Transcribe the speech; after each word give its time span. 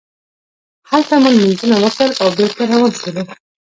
هلته 0.91 1.13
مو 1.21 1.29
لمونځونه 1.35 1.75
وکړل 1.79 2.11
او 2.21 2.27
بېرته 2.37 2.61
روان 2.71 2.91
شولو. 3.01 3.23